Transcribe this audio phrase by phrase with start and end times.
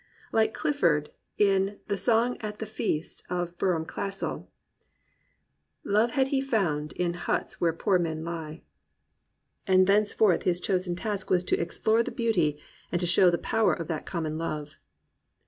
[0.31, 4.49] Like Clifford, in the Song at the Feast of Brougham Castle,
[5.83, 8.63] "Love had he found in huts where poor men lie,"
[9.67, 12.57] 220 THE RECOVERY OF JOY and thenceforth his chosen task was to explore the beauty
[12.91, 14.75] and to show the power of that common love.